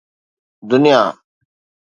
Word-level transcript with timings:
دنيا 0.69 1.03